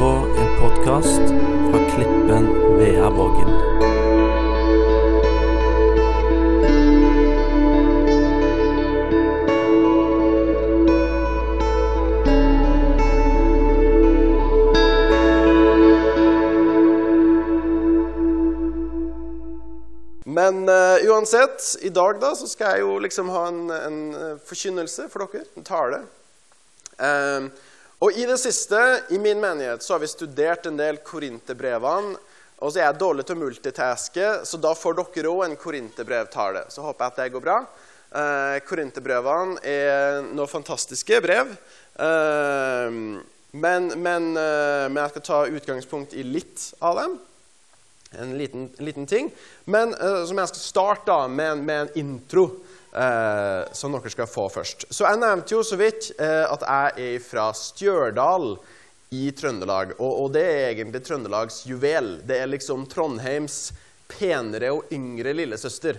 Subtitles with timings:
[0.00, 1.20] på en podkast
[1.70, 2.46] fra Klippen
[2.78, 3.50] Veaborgen.
[20.24, 20.74] Men uh,
[21.04, 25.28] uansett, i dag da, så skal jeg jo liksom ha en, en eh, forkynnelse for
[25.28, 25.44] dere.
[25.60, 26.06] En tale.
[26.96, 27.50] Eh,
[28.00, 28.80] og i det siste,
[29.12, 32.16] i min menighet, så har vi studert en del korinterbrevene.
[32.60, 36.66] Og så er jeg dårlig til å multitaske, så da får dere òg en korinterbrevtale.
[36.72, 37.58] Så håper jeg at det går bra.
[38.10, 41.52] Eh, korinterbrevene er noen fantastiske brev.
[42.00, 42.98] Eh,
[43.50, 47.16] men, men, eh, men jeg skal ta utgangspunkt i litt av dem.
[48.20, 49.32] En liten, liten ting.
[49.64, 52.48] Men eh, som jeg skal starte da, med, med en intro
[52.92, 54.88] eh, som dere skal få først.
[54.90, 58.54] Så Jeg nevnte jo så vidt eh, at jeg er fra Stjørdal
[59.14, 59.96] i Trøndelag.
[59.98, 62.18] Og, og det er egentlig Trøndelags juvel.
[62.26, 63.70] Det er liksom Trondheims
[64.10, 65.98] penere og yngre lillesøster.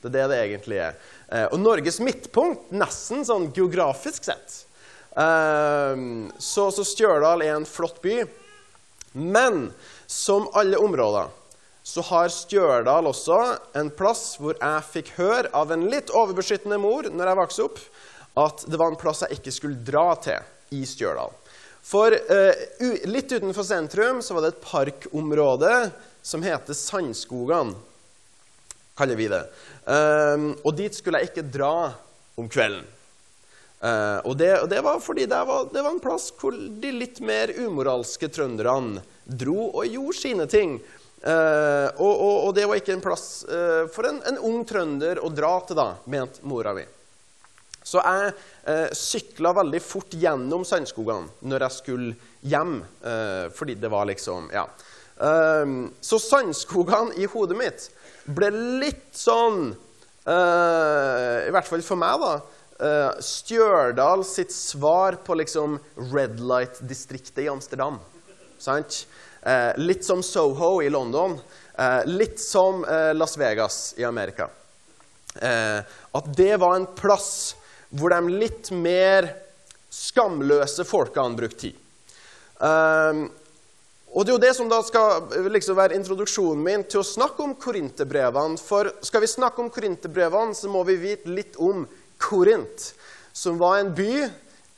[0.00, 0.96] Det er det det egentlig er.
[1.28, 4.62] Eh, og Norges midtpunkt, nesten sånn geografisk sett.
[5.16, 5.94] Eh,
[6.38, 8.20] så, så Stjørdal er en flott by.
[9.16, 9.70] Men
[10.06, 11.32] som alle områder
[11.86, 13.36] så har Stjørdal også
[13.78, 17.78] en plass hvor jeg fikk høre av en litt overbeskyttende mor når jeg vokste opp,
[18.42, 21.30] at det var en plass jeg ikke skulle dra til i Stjørdal.
[21.86, 22.64] For eh,
[23.06, 25.76] litt utenfor sentrum så var det et parkområde
[26.26, 27.76] som heter Sandskogan,
[28.98, 29.44] kaller vi det.
[29.86, 31.92] Eh, og dit skulle jeg ikke dra
[32.34, 32.82] om kvelden.
[33.78, 36.94] Eh, og, det, og det var fordi det var, det var en plass hvor de
[36.98, 40.80] litt mer umoralske trønderne dro og gjorde sine ting.
[41.26, 45.18] Eh, og, og, og det var ikke en plass eh, for en, en ung trønder
[45.18, 46.84] å dra til, da, mente mora mi.
[47.86, 48.30] Så jeg
[48.70, 52.14] eh, sykla veldig fort gjennom Sandskogene når jeg skulle
[52.46, 54.68] hjem, eh, fordi det var liksom Ja.
[55.16, 57.86] Så Sandskogene i hodet mitt
[58.36, 58.50] ble
[58.82, 59.70] litt sånn
[60.28, 63.14] I hvert fall for meg, da.
[63.24, 65.78] Stjørdal sitt svar på liksom
[66.12, 67.96] Red Light-distriktet i Amsterdam.
[68.60, 69.06] Sant?
[69.46, 71.38] Eh, litt som Soho i London.
[71.78, 74.48] Eh, litt som eh, Las Vegas i Amerika.
[76.12, 77.56] At det var en plass
[77.92, 79.28] hvor de litt mer
[79.92, 81.74] skamløse folkene brukte tid.
[84.16, 87.44] Og det er jo det som da skal liksom være introduksjonen min til å snakke
[87.44, 88.56] om korinterbrevene.
[88.56, 91.84] For skal vi snakke om korinterbrevene, så må vi vite litt om
[92.16, 92.94] Korint,
[93.36, 94.24] som var en by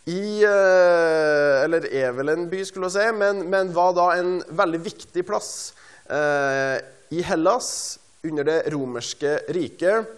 [0.09, 4.39] i eh, Eller er vel en by, skulle jeg si, men, men var da en
[4.57, 5.51] veldig viktig plass
[6.09, 6.79] eh,
[7.13, 10.09] i Hellas under det romerske riket.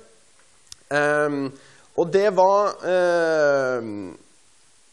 [0.90, 1.38] Eh,
[1.98, 3.90] og det var eh,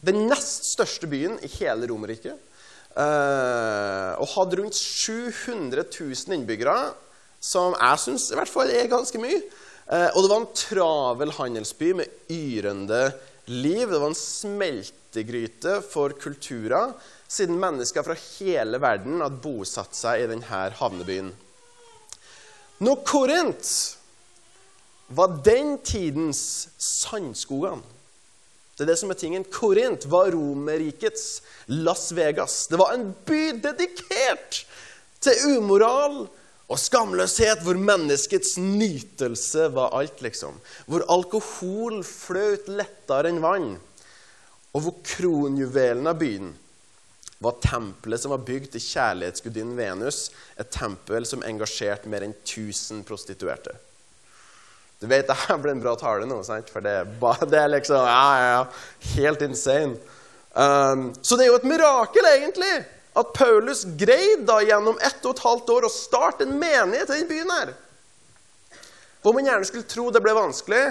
[0.04, 2.36] den nest største byen i hele Romerriket.
[2.98, 6.76] Eh, og hadde rundt 700 000 innbyggere,
[7.40, 9.40] som jeg syns i hvert fall er ganske mye.
[9.88, 13.02] Eh, og det var en travel handelsby med yrende
[13.48, 13.88] liv.
[13.88, 16.94] Det var en smeltegryte for kulturer,
[17.28, 21.30] siden mennesker fra hele verden hadde bosatt seg i denne havnebyen.
[22.84, 23.70] Når Korint
[25.08, 26.40] var den tidens
[26.78, 27.96] sandskogene
[28.78, 29.42] det er det som er tingen.
[29.50, 31.40] Korint var Romerrikets
[31.82, 32.68] Las Vegas.
[32.70, 34.60] Det var en by dedikert
[35.18, 36.28] til umoral
[36.68, 40.58] og skamløshet, hvor menneskets nytelse var alt, liksom.
[40.86, 43.70] Hvor alkohol fløt lettere enn vann.
[44.76, 46.52] Og hvor kronjuvelen av byen
[47.38, 50.28] var tempelet som var bygd til kjærlighetsgudinnen Venus.
[50.60, 53.72] Et tempel som engasjerte mer enn 1000 prostituerte.
[54.98, 56.68] Du vet, det her ble en bra tale nå, sant?
[56.68, 56.98] for det
[57.52, 58.62] det er liksom ja, ja,
[59.14, 59.96] helt insane.
[60.52, 62.76] Um, så det er jo et mirakel, egentlig,
[63.18, 67.20] at Paulus greide da gjennom ett og et halvt år å starte en menighet i
[67.20, 67.72] den byen her.
[69.22, 70.82] Hvor man gjerne skulle tro det ble vanskelig,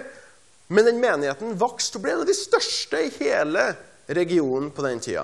[0.67, 3.69] men den menigheten vokste og ble en av de største i hele
[4.11, 5.23] regionen på den tida.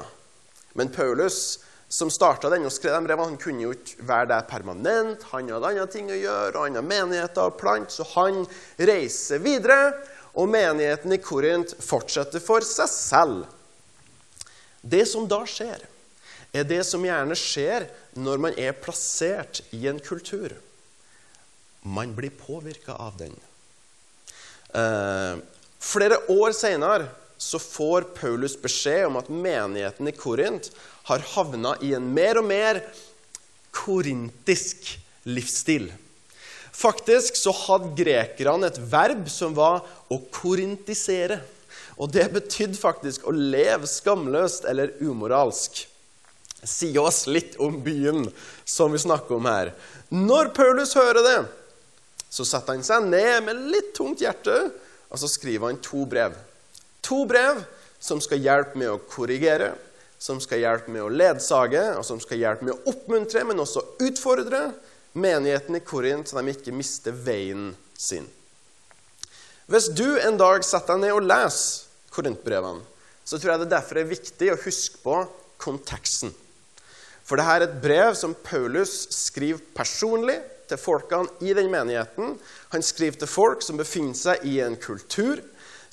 [0.80, 1.60] Men Paulus,
[1.92, 5.28] som starta den og skrev de brevene, han kunne jo ikke være der permanent.
[5.34, 8.46] Han hadde andre ting å gjøre, og andre menigheter og plant, så han
[8.80, 9.92] reiser videre.
[10.40, 13.44] Og menigheten i Korint fortsetter for seg selv.
[14.82, 15.84] Det som da skjer,
[16.54, 20.54] er det som gjerne skjer når man er plassert i en kultur.
[21.84, 23.34] Man blir påvirka av den.
[24.74, 25.42] Eh,
[25.84, 27.10] flere år seinere
[27.44, 30.70] får Paulus beskjed om at menigheten i Korint
[31.10, 32.80] har havna i en mer og mer
[33.74, 34.94] korintisk
[35.28, 35.90] livsstil.
[36.74, 41.42] Faktisk så hadde grekerne et verb som var å korintisere.
[42.02, 45.84] Og det betydde faktisk å leve skamløst eller umoralsk.
[46.70, 48.26] Sier oss litt om byen
[48.66, 49.74] som vi snakker om her.
[50.14, 51.38] Når Paulus hører det,
[52.34, 54.56] så setter han seg ned med litt tungt hjerte,
[55.14, 56.36] og så skriver han to brev.
[57.06, 57.62] To brev
[58.02, 59.74] som skal hjelpe med å korrigere,
[60.18, 63.84] som skal hjelpe med å ledsage, og som skal hjelpe med å oppmuntre, men også
[64.06, 64.70] utfordre
[65.14, 68.26] menigheten i Korint, så de ikke mister veien sin.
[69.70, 72.84] Hvis du en dag setter deg ned og leser Korintbrevene,
[73.24, 75.20] så tror jeg det derfor er viktig å huske på
[75.64, 76.34] konteksten.
[77.24, 80.40] For dette er et brev som Paulus skriver personlig
[80.70, 82.36] til folkene i den menigheten.
[82.74, 85.42] Han skriver til folk som befinner seg i en kultur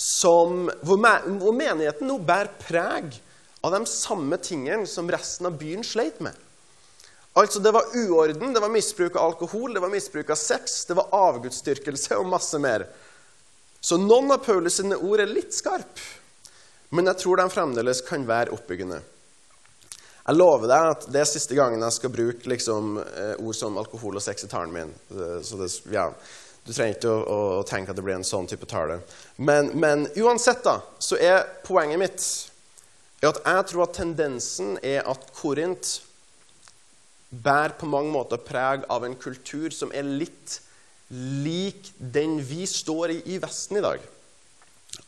[0.01, 3.19] som, hvor, menigheten nå bærer preg
[3.61, 6.35] av de samme tingene som resten av byen sleit med.
[7.37, 10.97] Altså, Det var uorden, det var misbruk av alkohol, det var misbruk av sex, det
[10.99, 12.89] var avgudsdyrkelse og masse mer.
[13.81, 16.03] Så noen av Paulus sine ord er litt skarpe,
[16.91, 18.99] men jeg tror de fremdeles kan være oppbyggende.
[20.31, 23.79] Jeg lover deg at det er siste gangen jeg skal bruke liksom, eh, ord som
[23.81, 24.93] alkohol og sex i talen min.
[25.11, 26.05] Det, ja,
[26.63, 29.01] du trenger ikke å, å, tenke at det blir en sånn type tale.
[29.43, 32.29] Men, men uansett da, så er poenget mitt
[33.27, 35.97] at jeg tror at tendensen er at Korint
[37.35, 40.61] bærer på mange måter preg av en kultur som er litt
[41.11, 43.99] lik den vi står i i Vesten i dag,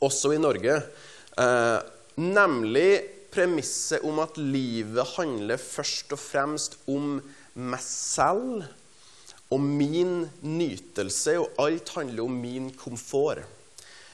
[0.02, 0.82] også i Norge.
[1.38, 1.80] Eh,
[2.18, 7.16] nemlig premisset om at livet handler først og fremst om
[7.56, 8.66] meg selv
[9.52, 13.44] og min nytelse, og alt handler om min komfort.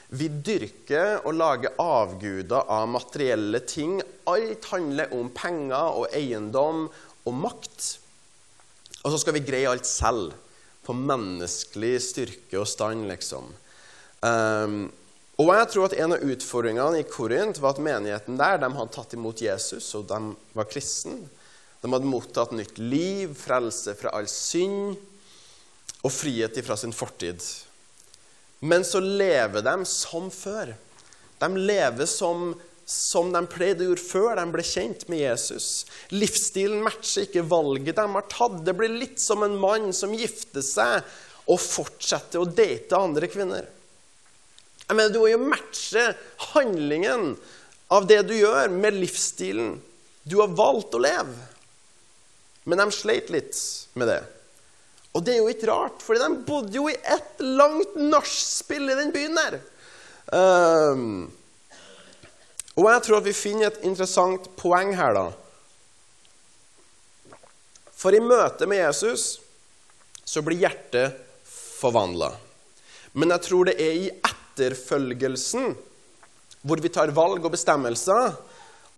[0.09, 3.99] Vi dyrker og lager avguder av materielle ting.
[4.27, 7.89] Alt handler om penger og eiendom og makt.
[9.03, 10.33] Og så skal vi greie alt selv,
[10.83, 13.51] på menneskelig styrke og stand, liksom.
[14.25, 14.89] Um,
[15.39, 18.95] og jeg tror at En av utfordringene i Korint var at menigheten der de hadde
[18.95, 21.21] tatt imot Jesus, og de var kristne.
[21.79, 24.97] De hadde mottatt nytt liv, frelse fra all synd
[26.03, 27.39] og frihet fra sin fortid.
[28.59, 30.73] Men så lever de som før.
[31.39, 32.51] De lever som,
[32.83, 35.87] som de pleide å gjøre før de ble kjent med Jesus.
[36.11, 38.59] Livsstilen matcher ikke valget de har tatt.
[38.67, 40.99] Det blir litt som en mann som gifter seg
[41.49, 43.78] og fortsetter å date andre kvinner.
[44.89, 46.09] Jeg mener, Du må jo matche
[46.55, 47.35] handlingen
[47.93, 49.77] av det du gjør, med livsstilen
[50.29, 51.33] du har valgt å leve.
[52.69, 53.57] Men de sleit litt
[53.97, 54.19] med det.
[55.17, 58.97] Og det er jo ikke rart, for de bodde jo i ett langt nachspiel i
[58.99, 59.59] den byen der.
[60.29, 61.31] Um,
[62.77, 65.25] og jeg tror at vi finner et interessant poeng her, da.
[67.99, 69.39] For i møte med Jesus
[70.23, 71.17] så blir hjertet
[71.49, 72.29] forvandla.
[73.17, 74.11] Men jeg tror det er i
[74.59, 75.73] etterfølgelsen,
[76.61, 78.35] hvor vi tar valg og bestemmelser,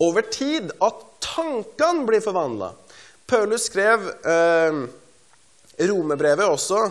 [0.01, 2.71] over tid at tankene blir forvandla.
[3.29, 4.81] Paulus skrev eh,
[5.87, 6.81] romerbrevet også.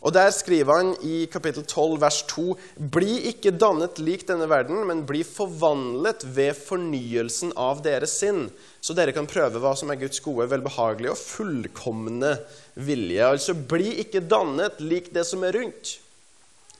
[0.00, 2.54] Og Der skriver han i kapittel 12, vers 2.:
[2.92, 8.46] Bli ikke dannet lik denne verden, men bli forvandlet ved fornyelsen av deres sinn,
[8.80, 12.32] så dere kan prøve hva som er Guds gode, velbehagelige og fullkomne
[12.80, 13.26] vilje.
[13.26, 15.98] Altså, bli ikke dannet lik det som er rundt,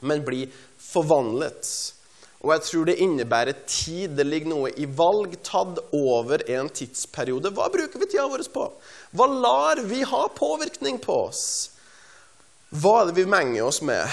[0.00, 0.46] men bli
[0.90, 1.70] forvandlet.
[2.40, 4.16] Og jeg tror det innebærer tid.
[4.16, 7.52] Det ligger noe i valg tatt over en tidsperiode.
[7.52, 8.66] Hva bruker vi tida vår på?
[9.12, 11.44] Hva lar vi ha påvirkning på oss?
[12.70, 14.06] Hva er det vi menger oss med?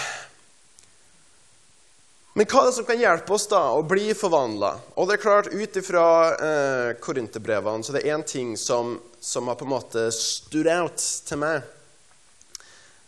[2.38, 4.74] Men hva er det som kan hjelpe oss da å bli forvandla?
[5.00, 6.04] Og det er klart, ut ifra
[6.36, 11.02] eh, korinterbrevene så det er én ting som, som, har på en måte stood out
[11.26, 11.66] til meg.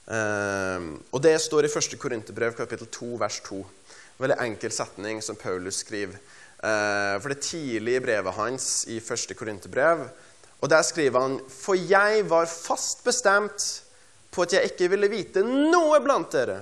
[0.10, 1.98] Ehm, og det står i 1.
[2.02, 3.60] Korinterbrev, kapittel 2, vers 2.
[3.60, 6.18] En veldig enkel setning som Paulus skriver.
[6.64, 9.36] Ehm, for det tidlige brevet hans i 1.
[9.38, 10.08] Korinterbrev.
[10.60, 13.84] Og der skriver han For jeg var fast bestemt
[14.32, 16.60] på at jeg ikke ville vite noe blant dere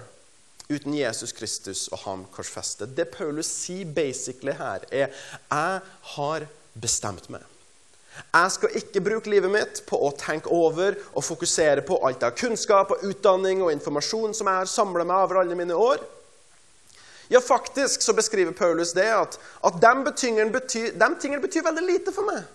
[0.67, 2.95] uten Jesus Kristus og ham korsfestet.
[2.95, 5.81] Det Paulus sier basically her, er jeg
[6.13, 7.43] har bestemt meg.
[8.25, 12.35] Jeg skal ikke bruke livet mitt på å tenke over og fokusere på alt av
[12.37, 16.03] kunnskap og utdanning og informasjon som jeg har samla meg over alle mine år.
[17.27, 21.83] Ja, faktisk så beskriver Paulus det at, at de, tingene betyr, de tingene betyr veldig
[21.83, 22.45] lite for meg.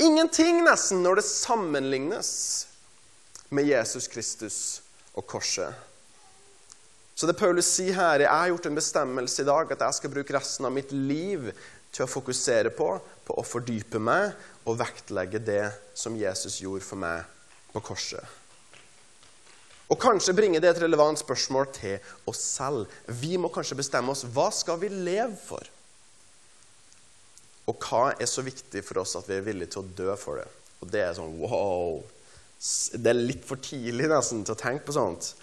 [0.00, 2.30] Ingenting, nesten, når det sammenlignes
[3.52, 4.58] med Jesus Kristus
[5.12, 5.76] og korset.
[7.14, 9.98] Så det Paulus sier her, er jeg har gjort en bestemmelse i dag at jeg
[9.98, 11.50] skal bruke resten av mitt liv
[11.92, 12.88] til å fokusere på,
[13.26, 14.32] på å fordype meg
[14.64, 15.66] og vektlegge det
[15.98, 17.26] som Jesus gjorde for meg
[17.72, 18.38] på korset.
[19.92, 22.86] Og kanskje bringe det et relevant spørsmål til oss selv.
[23.06, 25.66] Vi må kanskje bestemme oss hva skal vi leve for?
[27.68, 30.40] Og hva er så viktig for oss at vi er villige til å dø for
[30.40, 30.48] det?
[30.82, 32.00] Og det er sånn wow.
[32.94, 35.34] Det er litt for tidlig nesten til å tenke på sånt.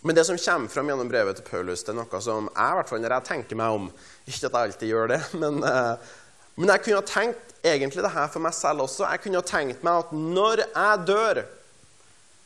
[0.00, 2.76] Men det som kommer fram gjennom brevet til Paulus, det er noe som jeg, i
[2.78, 3.90] hvert fall når jeg tenker meg om
[4.24, 6.14] Ikke at jeg alltid gjør det, men, uh,
[6.60, 9.06] men jeg kunne ha tenkt egentlig det her for meg selv også.
[9.08, 11.40] Jeg kunne ha tenkt meg at når jeg dør,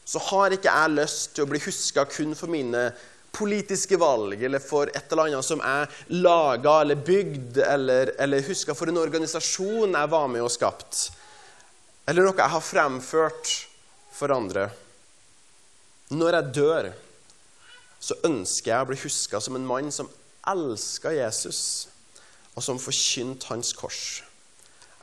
[0.07, 2.85] så har ikke jeg lyst til å bli huska kun for mine
[3.35, 8.77] politiske valg eller for et eller annet som jeg laga eller bygd, eller, eller huska
[8.79, 11.09] for en organisasjon jeg var med og skapt,
[12.07, 13.55] eller noe jeg har fremført
[14.15, 14.69] for andre.
[16.15, 16.93] Når jeg dør,
[17.99, 20.11] så ønsker jeg å bli huska som en mann som
[20.47, 21.89] elska Jesus,
[22.55, 24.23] og som forkynte hans kors.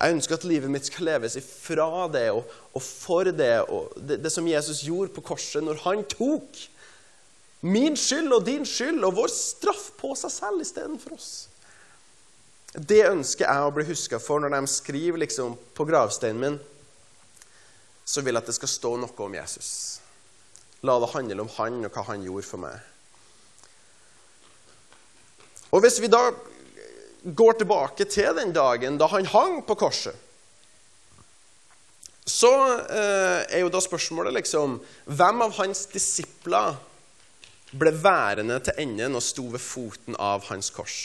[0.01, 4.17] Jeg ønsker at livet mitt skal leves ifra det og, og for det, og det,
[4.24, 6.58] det som Jesus gjorde på korset når han tok
[7.62, 11.31] min skyld og din skyld og vår straff på seg selv istedenfor oss.
[12.74, 16.60] Det ønsker jeg å bli huska for når de skriver liksom på gravsteinen min.
[18.08, 20.00] Så vil jeg at det skal stå noe om Jesus.
[20.81, 22.79] La det handle om han og hva han gjorde for meg.
[25.72, 26.31] Og Hvis vi da
[27.23, 30.15] går tilbake til den dagen da han hang på korset,
[32.25, 32.51] så
[32.85, 34.75] eh, er jo da spørsmålet liksom
[35.09, 36.77] Hvem av hans disipler
[37.71, 40.99] ble værende til enden og sto ved foten av hans kors?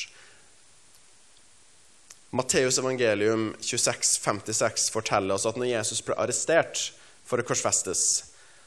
[2.37, 6.91] Matteus evangelium 26, 56 forteller oss at når Jesus ble arrestert
[7.27, 8.03] for å korsfestes,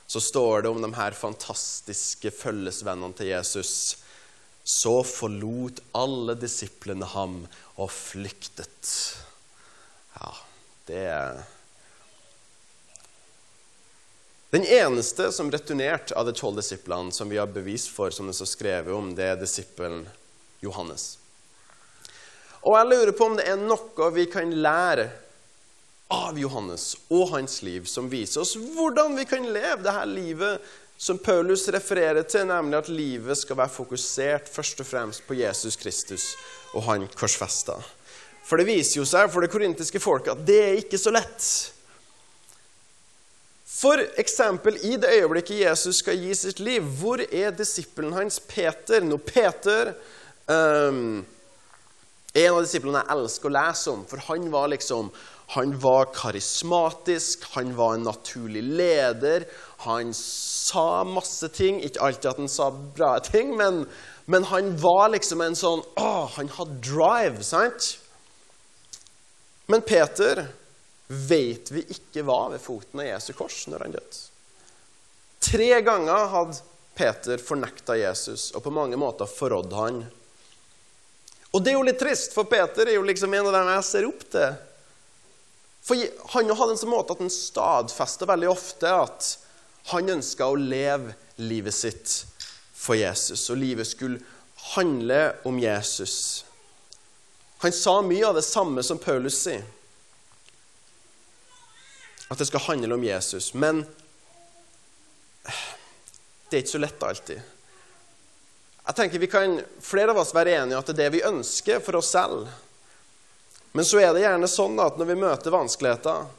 [0.10, 4.00] så står det om de her fantastiske følgesvennene til Jesus
[4.70, 7.40] så forlot alle disiplene ham
[7.82, 8.92] og flyktet.
[10.14, 10.34] Ja,
[10.86, 11.06] det
[14.50, 18.36] Den eneste som returnerte av de tolv disiplene, som vi har bevis for, som det
[18.38, 20.04] står skrevet om, det er disippelen
[20.62, 21.18] Johannes.
[22.62, 25.08] Og jeg lurer på om det er noe vi kan lære
[26.14, 31.18] av Johannes og hans liv, som viser oss hvordan vi kan leve dette livet som
[31.24, 36.34] Paulus refererer til, nemlig at livet skal være fokusert først og fremst på Jesus Kristus
[36.76, 37.78] og han korsfesta.
[38.44, 41.48] For det viser jo seg for det korintiske folket at det er ikke så lett.
[43.80, 49.00] For eksempel i det øyeblikket Jesus skal gi sitt liv, hvor er disippelen hans Peter?
[49.06, 49.94] Nå, Peter
[50.52, 51.22] um,
[52.34, 55.14] en av disiplene jeg elsker å lese om, for han var liksom
[55.50, 59.48] han var karismatisk, han var en naturlig leder.
[59.78, 61.80] Han sa masse ting.
[61.82, 63.88] Ikke alltid at han sa bra ting, men,
[64.30, 67.96] men han var liksom en sånn Å, han hadde drive, sant?
[69.66, 70.44] Men Peter
[71.08, 74.22] vet vi ikke var ved foten av Jesu kors når han døde.
[75.50, 76.62] Tre ganger hadde
[76.94, 80.02] Peter fornekta Jesus og på mange måter forrådde han.
[81.50, 83.94] Og det er jo litt trist, for Peter er jo liksom en av dem jeg
[83.96, 84.66] ser opp til.
[85.90, 85.98] For
[86.36, 89.30] han hadde en sånn måte at han stadfester veldig ofte at
[89.90, 92.12] han ønska å leve livet sitt
[92.78, 94.22] for Jesus, og livet skulle
[94.76, 96.46] handle om Jesus.
[97.66, 99.66] Han sa mye av det samme som Paulus sier,
[102.30, 103.50] at det skal handle om Jesus.
[103.58, 103.82] Men
[105.42, 107.42] det er ikke så lett alltid.
[108.86, 111.82] Jeg tenker vi kan, Flere av oss være enige at det er det vi ønsker
[111.82, 112.46] for oss selv.
[113.72, 116.30] Men så er det gjerne sånn at når vi møter vanskeligheter,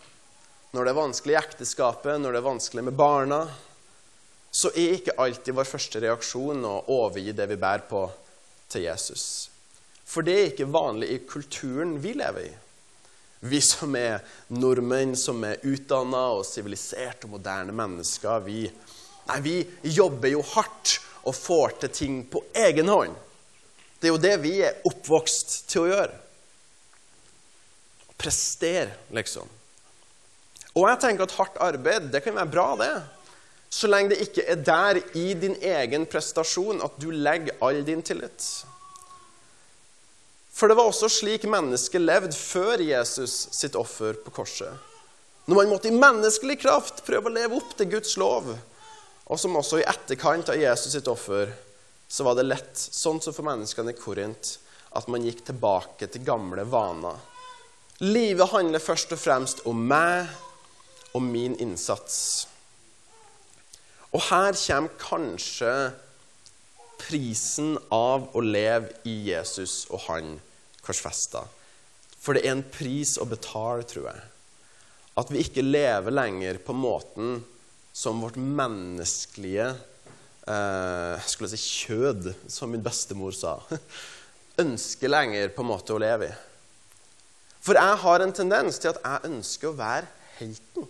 [0.71, 3.45] når det er vanskelig i ekteskapet, når det er vanskelig med barna,
[4.51, 8.03] så er ikke alltid vår første reaksjon å overgi det vi bærer på,
[8.71, 9.25] til Jesus.
[10.07, 12.53] For det er ikke vanlig i kulturen vi lever i.
[13.41, 14.21] Vi som er
[14.53, 18.65] nordmenn, som er utdanna og siviliserte og moderne mennesker, vi,
[19.31, 19.55] nei, vi
[19.95, 23.15] jobber jo hardt og får til ting på egen hånd.
[24.01, 26.19] Det er jo det vi er oppvokst til å gjøre.
[28.21, 29.49] Prestere, liksom.
[30.77, 32.93] Og jeg tenker at hardt arbeid det kan være bra, det.
[33.71, 38.03] Så lenge det ikke er der i din egen prestasjon at du legger all din
[38.03, 38.47] tillit.
[40.51, 44.75] For det var også slik mennesket levde før Jesus sitt offer på korset.
[45.47, 48.51] Når man måtte i menneskelig kraft prøve å leve opp til Guds lov,
[49.31, 51.55] og som også i etterkant av Jesus sitt offer,
[52.11, 54.57] så var det lett, sånn som for menneskene i Korint,
[54.99, 57.30] at man gikk tilbake til gamle vaner.
[58.01, 60.31] Livet handler først og fremst om meg
[61.13, 62.47] og min innsats.
[64.17, 65.75] Og her kommer kanskje
[67.01, 70.33] prisen av å leve i Jesus og han
[70.81, 71.45] korsfesta.
[72.17, 74.27] For det er en pris å betale, tror jeg.
[75.21, 77.43] At vi ikke lever lenger på måten
[77.93, 79.75] som vårt menneskelige
[80.49, 83.59] eh, skulle jeg si kjød, som min bestemor sa,
[84.65, 86.39] ønsker lenger på en måte å leve i.
[87.61, 90.89] For jeg har en tendens til at jeg ønsker å være helten.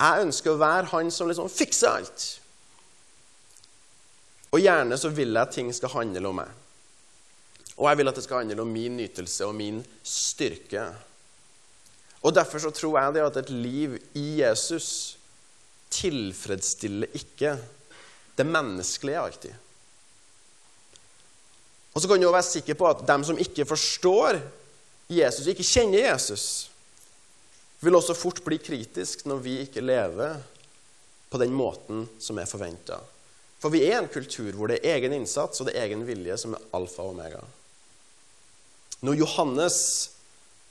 [0.00, 2.24] Jeg ønsker å være han som liksom fikser alt.
[4.50, 6.50] Og gjerne så vil jeg at ting skal handle om meg.
[7.76, 10.88] Og jeg vil at det skal handle om min nytelse og min styrke.
[12.20, 15.16] Og Derfor så tror jeg det at et liv i Jesus
[15.90, 17.54] tilfredsstiller ikke
[18.38, 19.54] det menneskelige alltid.
[21.94, 24.38] Og så kan du jo være sikker på at dem som ikke forstår
[25.10, 26.44] Jesus, ikke kjenner Jesus,
[27.80, 30.38] vil også fort bli kritisk når vi ikke lever
[31.30, 33.00] på den måten som er forventa.
[33.60, 36.36] For vi er en kultur hvor det er egen innsats og det er egen vilje
[36.40, 37.42] som er alfa og omega.
[39.04, 39.78] Når Johannes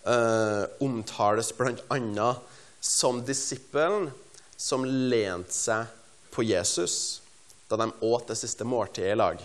[0.05, 2.34] eh, omtales bl.a.
[2.79, 4.10] som disippelen
[4.60, 5.89] som lente seg
[6.34, 7.22] på Jesus
[7.69, 9.41] da de åt det siste måltidet i lag.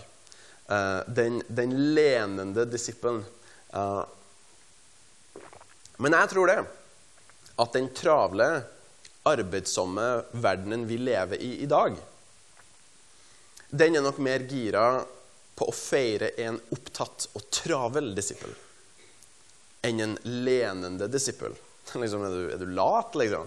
[0.67, 3.23] Eh, den, den, lenende disippelen.
[3.73, 4.03] Eh,
[5.97, 6.59] men jeg tror det
[7.55, 8.49] at den travle,
[9.25, 10.05] arbeidsomme
[10.43, 11.95] verdenen vi lever i i dag,
[13.69, 14.85] den er nok mer gira
[15.55, 18.53] på å feire en opptatt og travel disippel
[19.85, 21.53] enn en lenende disippel.
[22.01, 23.45] Liksom, er, du, er du lat, liksom?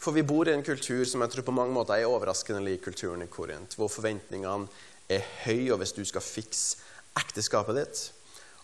[0.00, 2.84] For vi bor i en kultur som jeg tror på mange måter er overraskende lik
[2.86, 4.68] kulturen i Korint, hvor forventningene
[5.12, 6.80] er høye, og hvis du skal fikse
[7.20, 8.02] ekteskapet ditt,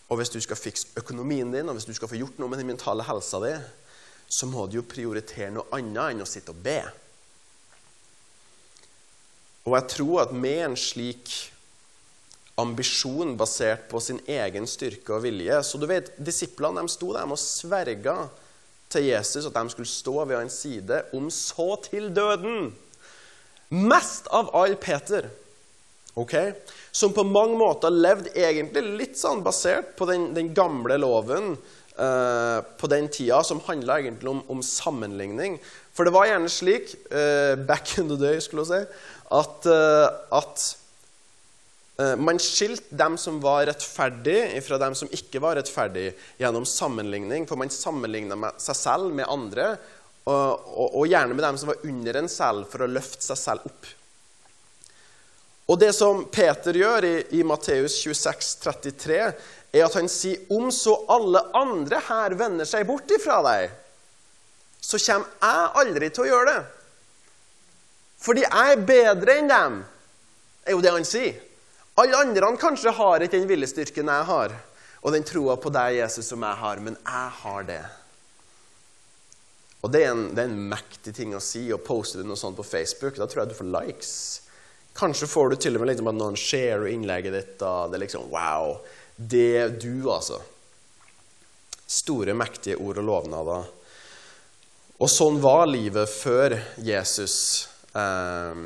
[0.07, 2.61] og hvis du skal fikse økonomien din, og hvis du skal få gjort noe med
[2.61, 3.53] den mentale helsa di,
[4.27, 6.79] så må du jo prioritere noe annet enn å sitte og be.
[9.67, 11.31] Og jeg tror at med en slik
[12.57, 17.27] ambisjon basert på sin egen styrke og vilje Så du vet, Disiplene de sto der
[17.29, 18.15] og sverga
[18.89, 22.71] til Jesus at de skulle stå ved hans side, om så til døden.
[23.69, 25.27] Mest av all Peter,
[26.17, 26.53] okay?
[26.91, 32.57] som på mange måter levde egentlig litt sånn basert på den, den gamle loven eh,
[32.79, 35.59] på den tida, som handla egentlig om, om, sammenligning.
[35.93, 39.05] For det var gjerne slik, eh, back in the day, skulle jeg si,
[39.37, 40.07] at, eh,
[40.39, 40.65] at
[42.01, 47.45] eh, man skilte dem som var rettferdige, fra dem som ikke var rettferdige, gjennom sammenligning.
[47.49, 49.75] For man sammenligna seg selv med andre,
[50.27, 53.39] og, og, og, gjerne med dem som var under en selv, for å løfte seg
[53.39, 53.93] selv opp.
[55.67, 59.19] Og Det som Peter gjør i, i Matteus 26, 33,
[59.75, 63.73] er at han sier om så alle andre her vender seg bort ifra deg,
[64.79, 66.61] så kommer jeg aldri til å gjøre det.
[68.23, 69.77] Fordi jeg er bedre enn dem,
[70.63, 71.35] er jo det han sier.
[71.99, 74.55] Alle andre kanskje har ikke den viljestyrken jeg har,
[75.01, 77.83] og den troa på deg, Jesus, som jeg har, men jeg har det.
[79.83, 81.67] Og det er, en, det er en mektig ting å si.
[81.73, 84.13] og Poster du noe sånt på Facebook, da tror jeg du får likes.
[84.97, 87.61] Kanskje får du til og med liksom at noen share innlegget ditt.
[87.61, 88.79] og det er liksom, Wow!
[89.17, 90.41] Det er du, altså.
[91.87, 93.67] Store, mektige ord og lovnader.
[94.97, 97.37] Og sånn var livet før Jesus
[97.93, 98.61] eh,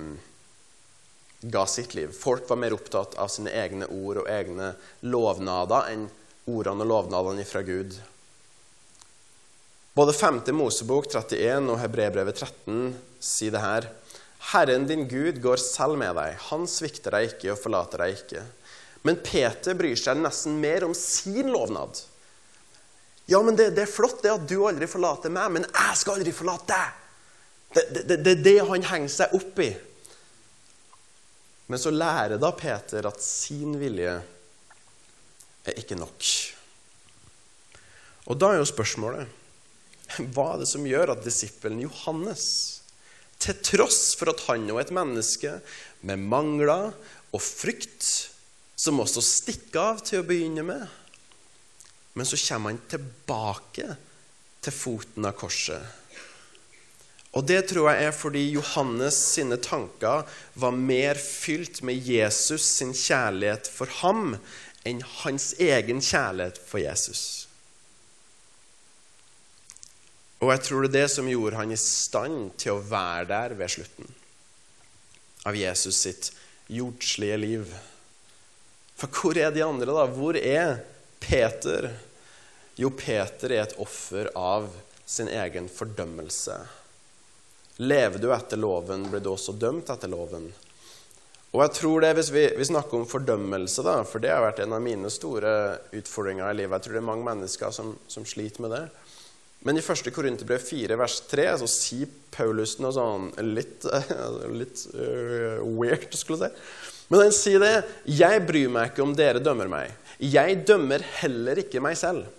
[1.41, 2.11] ga sitt liv.
[2.15, 6.07] Folk var mer opptatt av sine egne ord og egne lovnader enn
[6.51, 7.97] ordene og lovnadene fra Gud.
[9.93, 10.43] Både 5.
[10.55, 13.89] Mosebok 31 og Hebrebrevet 13 sier det her.
[14.49, 16.37] Herren din Gud går selv med deg.
[16.49, 18.45] Han svikter deg ikke og forlater deg ikke.
[19.05, 22.01] Men Peter bryr seg nesten mer om sin lovnad.
[23.29, 26.19] Ja, men det, det er flott det at du aldri forlater meg, men jeg skal
[26.19, 26.97] aldri forlate deg.
[27.71, 29.69] Det er det, det, det, han henger seg opp i.
[31.71, 34.17] Men så lærer da Peter at sin vilje
[35.63, 36.27] er ikke nok.
[38.27, 39.37] Og da er jo spørsmålet
[40.35, 42.80] hva er det som gjør at disippelen Johannes,
[43.41, 45.57] til tross for at han er et menneske
[46.07, 46.91] med mangler
[47.31, 48.29] og frykt,
[48.75, 50.85] som også stikker av til å begynne med,
[52.17, 53.95] men så kommer han tilbake
[54.61, 56.01] til foten av korset
[57.31, 60.25] og det tror jeg er fordi Johannes sine tanker
[60.59, 64.35] var mer fylt med Jesus sin kjærlighet for ham
[64.87, 67.47] enn hans egen kjærlighet for Jesus.
[70.41, 73.53] Og jeg tror det er det som gjorde han i stand til å være der
[73.59, 74.09] ved slutten
[75.45, 76.31] av Jesus sitt
[76.69, 77.73] jordslige liv.
[78.97, 80.05] For hvor er de andre, da?
[80.09, 80.81] Hvor er
[81.21, 81.91] Peter?
[82.77, 84.69] Jo, Peter er et offer av
[85.05, 86.57] sin egen fordømmelse.
[87.81, 90.49] Lever du etter loven, blir du også dømt etter loven.
[91.51, 94.61] Og jeg tror det, Hvis vi, vi, snakker om fordømmelse, da, for det har vært
[94.63, 95.51] en av mine store
[95.91, 98.85] utfordringer i livet Jeg tror det er mange mennesker som, som sliter med det.
[99.61, 100.09] Men i 1.
[100.13, 103.85] Korinterbrev 4, vers 3, så sier Paulus noe sånn litt,
[104.61, 106.99] litt uh, weird, skulle jeg si.
[107.11, 107.73] Men han sier det.
[108.07, 112.29] 'Jeg bryr meg ikke om dere dømmer meg.' 'Jeg dømmer heller ikke meg selv.'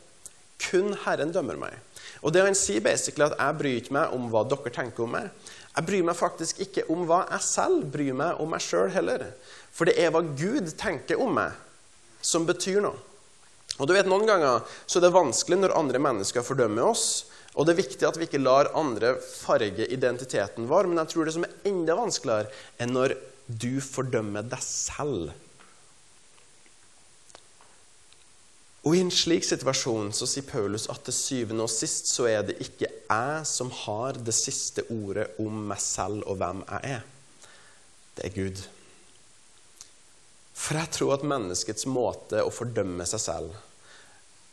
[0.63, 1.77] Kun Herren dømmer meg.
[2.23, 5.13] Og det han sier, basically at 'jeg bryr ikke meg om hva dere tenker om
[5.13, 5.29] meg'.
[5.77, 9.29] Jeg bryr meg faktisk ikke om hva jeg selv bryr meg om meg sjøl heller.
[9.73, 11.53] For det er hva Gud tenker om meg,
[12.21, 12.99] som betyr noe.
[13.83, 17.07] Og du vet, Noen ganger så er det vanskelig når andre mennesker fordømmer oss.
[17.59, 20.87] Og det er viktig at vi ikke lar andre farge identiteten vår.
[20.89, 23.17] Men jeg tror det som er enda vanskeligere, er når
[23.51, 25.33] du fordømmer deg selv.
[28.83, 32.47] Og I en slik situasjon så sier Paulus at til syvende og sist så er
[32.47, 37.05] det ikke jeg som har det siste ordet om meg selv og hvem jeg er.
[38.17, 38.63] Det er Gud.
[40.63, 43.61] For jeg tror at menneskets måte å fordømme seg selv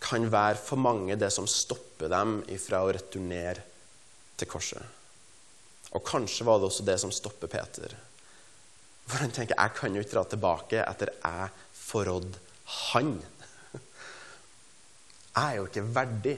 [0.10, 3.62] kan være for mange det som stopper dem ifra å returnere
[4.40, 4.84] til korset.
[5.94, 7.96] Og kanskje var det også det som stopper Peter.
[9.10, 12.46] For han tenker jeg kan jo ikke dra tilbake etter jeg forrådde
[12.92, 13.18] han.
[15.40, 16.38] Jeg er jo ikke verdig.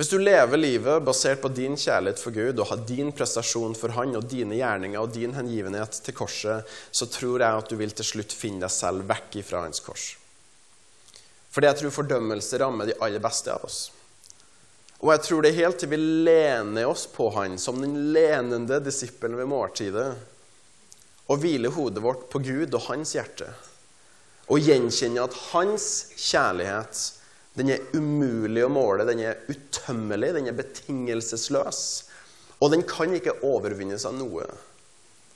[0.00, 3.92] Hvis du lever livet basert på din kjærlighet for Gud og har din prestasjon for
[3.98, 7.92] Han og dine gjerninger og din hengivenhet til korset, så tror jeg at du vil
[7.92, 10.14] til slutt finne deg selv vekk ifra Hans kors.
[11.50, 13.80] Fordi jeg tror fordømmelse rammer de aller beste av oss.
[15.00, 18.78] Og jeg tror det er helt til vi lener oss på Han som den lenende
[18.84, 20.12] disippelen ved måltidet,
[21.30, 23.48] og hviler hodet vårt på Gud og Hans hjerte
[24.50, 25.86] og gjenkjenne at hans
[26.18, 27.00] kjærlighet
[27.58, 31.80] den er umulig å måle, den er utømmelig, den er betingelsesløs.
[32.62, 34.46] Og den kan ikke overvinnes av noe.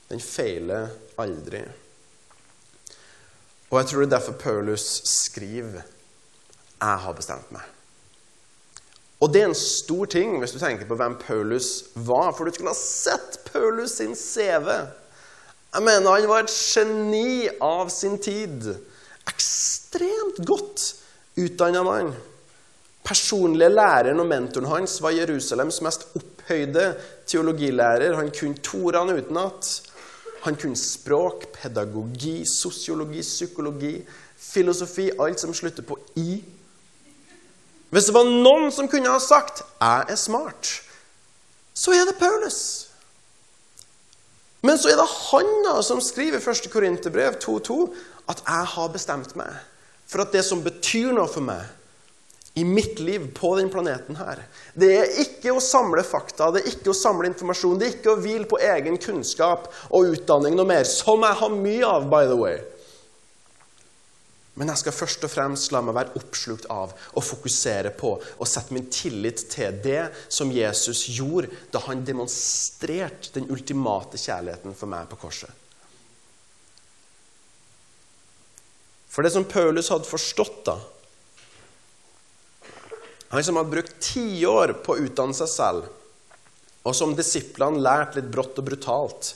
[0.09, 1.61] Den feiler aldri.
[3.71, 5.83] Og jeg tror det er derfor Paulus skriver
[6.81, 7.71] 'Jeg har bestemt meg'.
[9.21, 12.33] Og det er en stor ting hvis du tenker på hvem Paulus var.
[12.35, 14.67] For du skulle ha sett Paulus sin CV.
[15.75, 18.75] Jeg mener Han var et geni av sin tid
[19.27, 20.93] ekstremt godt
[21.37, 22.13] utdanna mann.
[23.05, 26.95] Personlige læreren og mentoren hans var Jerusalems mest opphøyde
[27.27, 28.15] teologilærer.
[28.17, 29.81] Han kunne torene utenat.
[30.45, 33.95] Han kunne språk, pedagogi, sosiologi, psykologi,
[34.37, 36.43] filosofi, alt som slutter på i.
[37.95, 40.81] Hvis det var noen som kunne ha sagt 'jeg er smart',
[41.73, 42.87] så er det Paulus.
[44.61, 46.71] Men så er det han da som skriver i 1.
[46.73, 47.93] Korinterbrev 2.2
[48.27, 49.53] at jeg har bestemt meg
[50.05, 51.63] for at det som betyr noe for meg
[52.55, 56.71] i mitt liv på den planeten her, det er ikke å samle fakta, det er
[56.71, 60.67] ikke å samle informasjon, det er ikke å hvile på egen kunnskap og utdanning noe
[60.67, 62.59] mer, som jeg har mye av, by the way.
[64.55, 68.47] Men jeg skal først og fremst la meg være oppslukt av og fokusere på og
[68.47, 74.91] sette min tillit til det som Jesus gjorde da han demonstrerte den ultimate kjærligheten for
[74.91, 75.51] meg på korset.
[79.11, 80.79] For det som Paulus hadde forstått da
[83.31, 85.87] Han som hadde brukt tiår på å utdanne seg selv,
[86.87, 89.31] og som disiplene lærte litt brått og brutalt,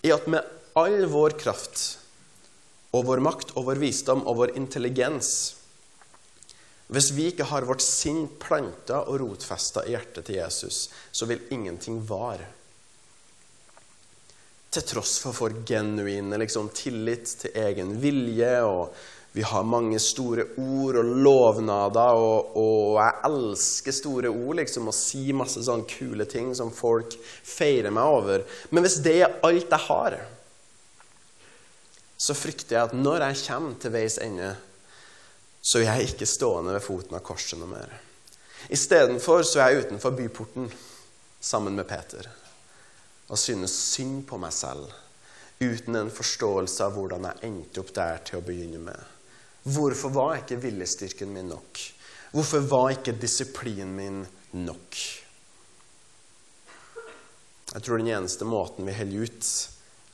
[0.00, 0.46] er at med
[0.78, 1.82] all vår kraft
[2.96, 5.30] og vår makt og vår visdom og vår intelligens
[6.92, 11.42] Hvis vi ikke har vårt sinn planta og rotfesta i hjertet til Jesus, så vil
[11.50, 12.46] ingenting vare.
[14.70, 18.94] Til tross for vår genuine liksom, tillit til egen vilje, og
[19.34, 24.96] vi har mange store ord og lovnader, og, og jeg elsker store ord, liksom, og
[24.96, 28.46] si masse sånne kule ting som folk feirer meg over.
[28.70, 30.20] Men hvis det er alt jeg har,
[32.26, 34.50] så frykter jeg at når jeg kommer til veis ende,
[35.62, 37.92] så er jeg ikke stående ved foten av korset noe mer.
[38.72, 40.70] Istedenfor så er jeg utenfor byporten
[41.42, 42.26] sammen med Peter
[43.26, 44.90] og synes synd på meg selv
[45.58, 48.98] uten en forståelse av hvordan jeg endte opp der til å begynne med.
[49.66, 51.80] Hvorfor var ikke viljestyrken min nok?
[52.34, 54.20] Hvorfor var ikke disiplinen min
[54.66, 54.98] nok?
[57.72, 59.48] Jeg tror den eneste måten vi holder ut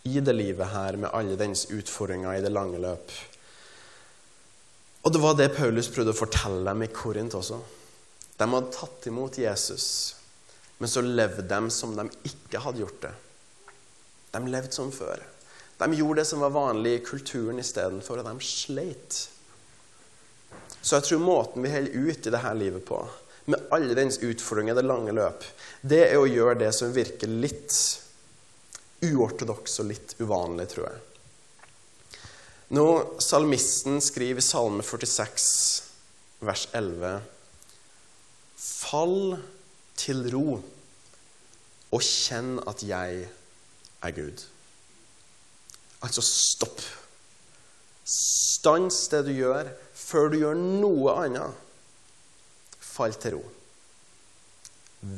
[0.08, 3.12] i det livet her med alle dens utfordringer i det lange løp
[5.02, 7.60] Og det var det Paulus prøvde å fortelle dem i Korint også.
[8.38, 9.86] De hadde tatt imot Jesus
[10.82, 13.10] men så levde de som de ikke hadde gjort det.
[14.34, 15.20] De levde som før.
[15.78, 19.18] De gjorde det som var vanlig i kulturen istedenfor, og de sleit.
[20.80, 22.98] Så jeg tror måten vi holder ut i dette livet på,
[23.46, 25.46] med alle dens utfordringer i det lange løp,
[25.86, 27.78] det er å gjøre det som virker litt
[29.02, 31.00] uortodoks og litt uvanlig, tror jeg.
[32.72, 32.86] Nå,
[33.20, 35.48] Salmisten skriver i Salme 46,
[36.40, 37.18] vers 11
[38.62, 39.36] Fall
[39.98, 40.46] til ro
[41.92, 43.26] og kjenn at jeg
[44.02, 44.44] er Gud.
[46.02, 46.80] Altså stopp.
[48.08, 51.58] Stans det du gjør, før du gjør noe annet.
[52.80, 53.42] Fall til ro.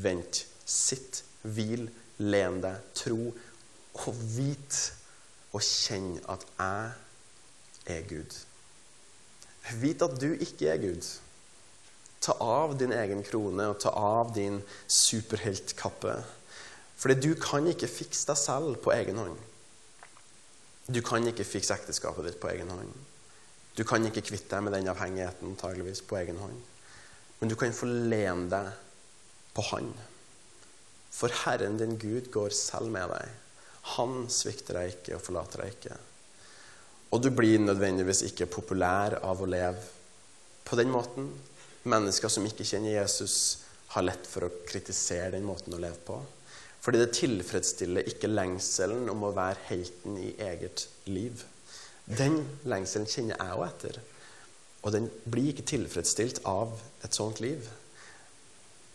[0.05, 0.45] Vent.
[0.65, 1.23] Sitt.
[1.45, 1.87] Hvil.
[2.25, 2.91] Len deg.
[2.97, 3.33] Tro.
[3.95, 4.81] Og vit
[5.55, 8.39] og kjenn at jeg er Gud.
[9.81, 11.07] Vit at du ikke er Gud.
[12.25, 16.17] Ta av din egen krone og ta av din superheltkappe.
[16.97, 19.37] Fordi du kan ikke fikse deg selv på egen hånd.
[20.89, 22.93] Du kan ikke fikse ekteskapet ditt på egen hånd.
[23.75, 26.59] Du kan ikke kvitte deg med den avhengigheten antageligvis på egen hånd.
[27.41, 28.69] Men du kan få lene deg
[29.55, 29.91] på Han.
[31.15, 33.33] For Herren din Gud går selv med deg.
[33.95, 35.99] Han svikter deg ikke og forlater deg ikke.
[37.15, 39.83] Og du blir nødvendigvis ikke populær av å leve
[40.65, 41.29] på den måten.
[41.85, 43.37] Mennesker som ikke kjenner Jesus,
[43.95, 46.17] har lett for å kritisere den måten å leve på.
[46.83, 51.45] Fordi det tilfredsstiller ikke lengselen om å være helten i eget liv.
[52.05, 54.01] Den lengselen kjenner jeg òg etter.
[54.85, 56.75] Og den blir ikke tilfredsstilt av
[57.07, 57.69] et sånt liv.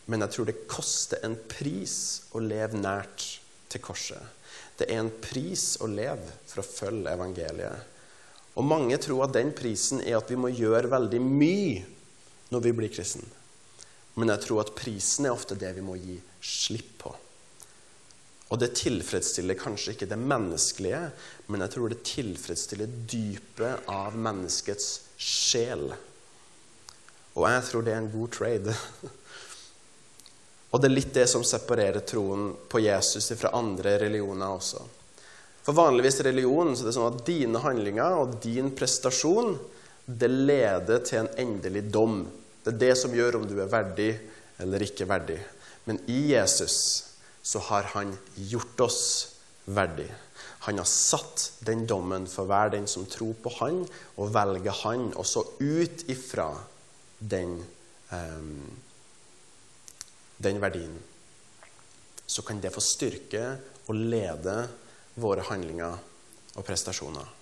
[0.09, 1.95] Men jeg tror det koster en pris
[2.35, 3.25] å leve nært
[3.69, 4.21] til korset.
[4.79, 7.87] Det er en pris å leve for å følge evangeliet.
[8.55, 11.83] Og mange tror at den prisen er at vi må gjøre veldig mye
[12.49, 13.27] når vi blir kristne.
[14.19, 17.11] Men jeg tror at prisen er ofte det vi må gi slipp på.
[18.49, 21.01] Og det tilfredsstiller kanskje ikke det menneskelige,
[21.47, 24.87] men jeg tror det tilfredsstiller dypet av menneskets
[25.21, 25.91] sjel.
[27.37, 28.75] Og jeg tror det er en god trade.
[30.69, 34.83] Og det er litt det som separerer troen på Jesus fra andre religioner også.
[35.65, 39.57] For vanligvis religion så er det sånn at dine handlinger og din prestasjon
[40.09, 42.23] det leder til en endelig dom.
[42.63, 44.11] Det er det som gjør om du er verdig
[44.61, 45.37] eller ikke verdig.
[45.85, 46.79] Men i Jesus
[47.41, 49.03] så har han gjort oss
[49.69, 50.09] verdig.
[50.67, 53.83] Han har satt den dommen for hver den som tror på han,
[54.19, 55.13] og velger han.
[55.15, 56.51] også ut ifra
[57.19, 57.55] den,
[58.11, 58.67] um,
[60.39, 60.95] den verdien
[62.29, 63.43] så kan det få styrke
[63.89, 64.55] og lede
[65.19, 65.97] våre handlinger
[66.55, 67.35] og prestasjoner.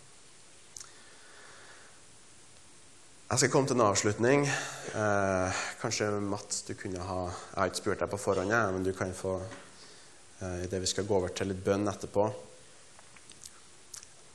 [3.28, 4.46] Jeg skal komme til en avslutning.
[4.48, 8.94] Eh, kanskje Mats, du kunne ha Jeg har ikke spurt deg på forhånd, men du
[8.96, 9.42] kan få
[10.40, 12.28] Eh, idet vi skal gå over til litt bønn etterpå.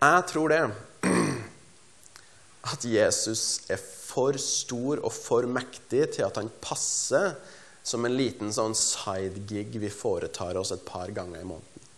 [0.03, 0.63] Jeg tror det
[2.73, 7.37] at Jesus er for stor og for mektig til at han passer
[7.83, 11.89] som en liten sånn sidegig vi foretar oss et par ganger i måneden.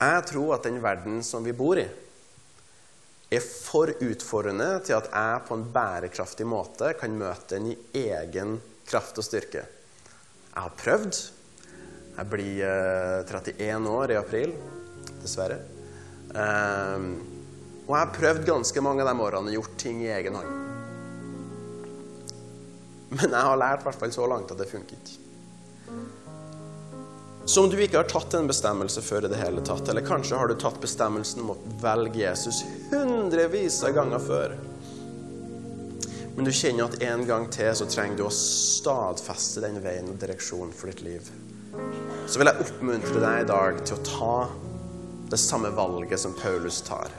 [0.00, 1.88] Jeg tror at den verden som vi bor i,
[3.30, 8.56] er for utfordrende til at jeg på en bærekraftig måte kan møte den i egen
[8.88, 9.66] kraft og styrke.
[10.50, 11.20] Jeg har prøvd.
[12.16, 14.56] Jeg blir eh, 31 år i april,
[15.22, 15.60] dessverre.
[16.30, 17.06] Um,
[17.86, 20.69] og jeg har prøvd ganske mange av de årene og gjort ting i egen hånd.
[23.10, 25.18] Men jeg har lært hvert fall så langt at det funker ikke.
[27.50, 30.38] Så om du ikke har tatt en bestemmelse før i det hele tatt, eller kanskje
[30.38, 34.54] har du tatt bestemmelsen om å velge Jesus hundrevis av ganger før,
[36.36, 40.20] men du kjenner at en gang til så trenger du å stadfeste den veien og
[40.22, 41.32] direksjonen for ditt liv
[42.30, 44.34] så vil jeg oppmuntre deg i dag til å ta
[45.30, 47.10] det samme valget som Paulus tar.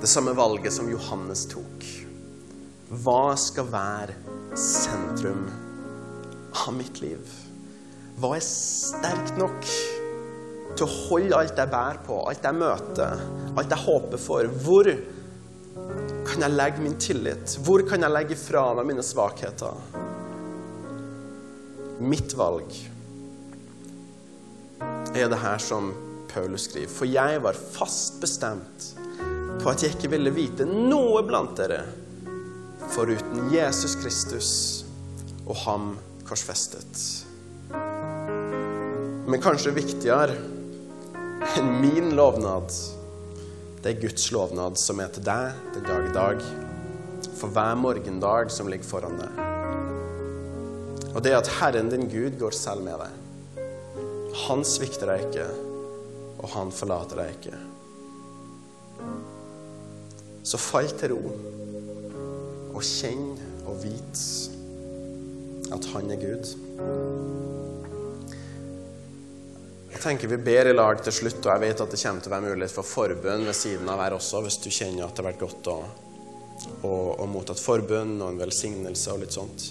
[0.00, 1.84] Det samme valget som Johannes tok.
[3.04, 4.16] Hva skal være
[4.54, 5.50] sentrum
[6.66, 7.30] av mitt liv?
[8.20, 9.66] Hva er sterkt nok
[10.74, 14.50] til å holde alt jeg bærer på, alt jeg møter, alt jeg håper for?
[14.64, 14.90] Hvor
[16.28, 17.56] kan jeg legge min tillit?
[17.66, 19.74] Hvor kan jeg legge fra meg mine svakheter?
[22.04, 22.74] Mitt valg
[25.14, 25.92] er det her som
[26.30, 26.90] Paulus skriver.
[26.90, 28.88] For jeg var fast bestemt
[29.60, 31.82] på at jeg ikke ville vite noe blant dere
[32.92, 34.50] foruten Jesus Kristus
[35.46, 35.94] og ham
[36.28, 37.24] korsfestet.
[39.24, 40.36] Men kanskje viktigere
[41.54, 42.72] enn min lovnad,
[43.84, 46.44] det er Guds lovnad som er til deg den dag i dag,
[47.34, 49.42] for hver morgendag som ligger foran deg.
[51.14, 53.20] Og det er at Herren din Gud går selv med deg.
[54.44, 55.46] Han svikter deg ikke,
[56.42, 57.60] og han forlater deg ikke.
[60.44, 61.30] Så fall til ro,
[62.74, 63.30] og kjenn
[63.64, 64.52] og vite
[65.74, 66.50] at han er Gud.
[69.94, 72.30] Jeg tenker Vi ber i lag til slutt, og jeg vet at det kommer til
[72.30, 75.24] å være mulighet for forbønn ved siden av her også, hvis du kjenner at det
[75.24, 75.78] har vært godt å,
[76.84, 76.92] å,
[77.24, 79.70] å motta et forbønn og en velsignelse og litt sånt.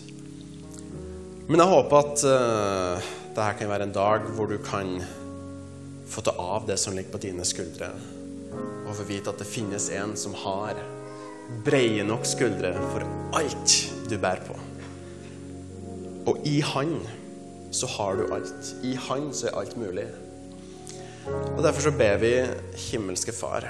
[1.49, 4.95] Men jeg håper at uh, dette kan være en dag hvor du kan
[6.09, 7.91] få ta av det som ligger på dine skuldre,
[8.87, 10.79] og få vite at det finnes en som har
[11.65, 13.05] breie nok skuldre for
[13.37, 13.75] alt
[14.09, 14.57] du bærer på.
[16.29, 16.95] Og i Han
[17.73, 18.75] så har du alt.
[18.83, 20.07] I Han så er alt mulig.
[21.27, 22.33] Og Derfor så ber vi
[22.89, 23.69] himmelske Far,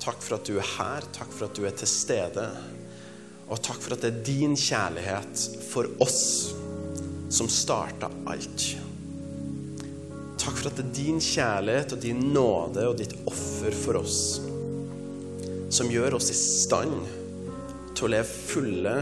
[0.00, 2.46] takk for at du er her, takk for at du er til stede.
[3.50, 6.52] Og takk for at det er din kjærlighet for oss
[7.30, 8.68] som starta alt.
[10.40, 14.49] Takk for at det er din kjærlighet og din nåde og ditt offer for oss
[15.70, 17.06] som gjør oss i stand
[17.94, 18.94] til å leve fulle,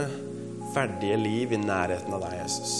[0.75, 2.73] verdige liv i nærheten av deg, Jesus.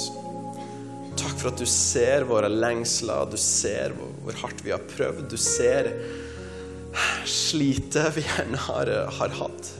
[1.19, 5.37] Takk for at du ser våre lengsler, du ser hvor hardt vi har prøvd, du
[5.41, 5.91] ser
[7.29, 9.71] slitet vi gjerne har, har hatt.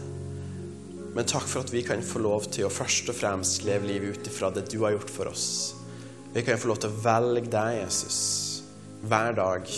[1.16, 4.18] Men takk for at vi kan få lov til å først og fremst leve livet
[4.18, 5.48] ut ifra det du har gjort for oss.
[6.34, 8.20] Vi kan få lov til å velge deg, Jesus,
[9.06, 9.70] hver dag.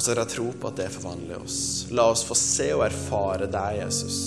[0.00, 1.56] Og så har jeg tro på at det forvandler oss.
[1.92, 4.20] La oss få se og erfare deg, Jesus.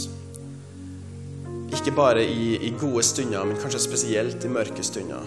[1.73, 5.25] Ikke bare i, i gode stunder, men kanskje spesielt i mørke stunder.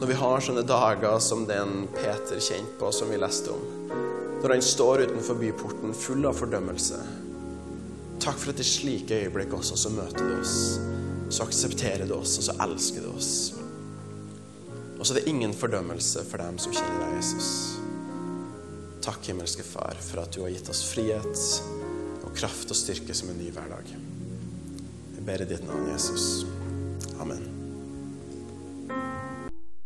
[0.00, 3.62] Når vi har sånne dager som den Peter kjente på, som vi leste om.
[4.40, 6.98] Når han står utenfor byporten full av fordømmelse.
[8.26, 10.56] Takk for at i slike øyeblikk også så møter du oss.
[11.30, 13.30] Så aksepterer du oss, og så elsker du oss.
[14.98, 17.79] Og så er det ingen fordømmelse for dem som kjenner deg, Jesus.
[19.00, 21.44] Takk, himmelske Far, for at du har gitt oss frihet
[22.24, 23.94] og kraft og styrke som en ny hverdag.
[25.16, 26.44] Jeg ber i ditt navn, Jesus.
[27.20, 27.59] Amen.